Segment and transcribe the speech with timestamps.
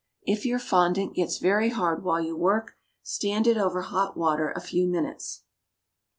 [0.23, 4.59] If your fondant gets very hard while you work, stand it over hot water a
[4.59, 5.43] few minutes.